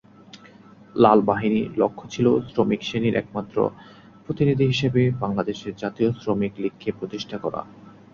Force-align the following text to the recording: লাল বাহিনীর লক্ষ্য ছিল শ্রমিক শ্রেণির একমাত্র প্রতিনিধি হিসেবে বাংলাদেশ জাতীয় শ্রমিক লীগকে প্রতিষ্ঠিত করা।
লাল 0.95 1.19
বাহিনীর 1.21 1.67
লক্ষ্য 1.77 2.05
ছিল 2.13 2.27
শ্রমিক 2.49 2.81
শ্রেণির 2.83 3.19
একমাত্র 3.21 3.57
প্রতিনিধি 4.25 4.65
হিসেবে 4.67 5.01
বাংলাদেশ 5.23 5.59
জাতীয় 5.81 6.09
শ্রমিক 6.21 6.53
লীগকে 6.61 6.89
প্রতিষ্ঠিত 6.99 7.33
করা। 7.43 7.61